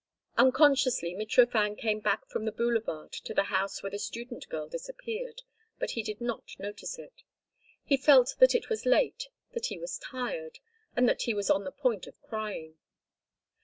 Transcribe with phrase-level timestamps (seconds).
[0.35, 5.43] Unconsciously Mitrofan came back from the boulevard to the house where the student girl disappeared,
[5.77, 7.21] but he did not notice it.
[7.83, 10.57] He felt that it was late, that he was tired,
[10.95, 12.79] and that he was on the point of crying.